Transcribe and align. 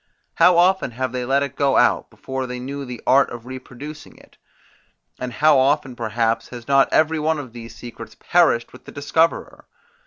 How 0.37 0.57
often 0.57 0.89
have 0.97 1.11
they 1.11 1.25
let 1.25 1.43
it 1.43 1.55
go 1.55 1.77
out, 1.77 2.09
before 2.09 2.47
they 2.47 2.57
knew 2.59 2.85
the 2.85 3.03
art 3.05 3.29
of 3.29 3.45
reproducing 3.45 4.17
it? 4.17 4.35
And 5.19 5.31
how 5.31 5.59
often 5.59 5.95
perhaps 5.95 6.47
has 6.47 6.67
not 6.67 6.89
every 6.91 7.19
one 7.19 7.37
of 7.37 7.53
these 7.53 7.75
secrets 7.75 8.15
perished 8.19 8.73
with 8.73 8.85
the 8.85 8.91
discoverer? 8.91 9.67